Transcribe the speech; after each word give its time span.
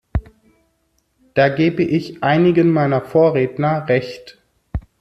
Da 1.35 1.47
gebe 1.49 1.83
ich 1.83 2.23
einigen 2.23 2.71
meiner 2.71 3.01
Vorredner 3.01 3.87
Recht. 3.87 4.39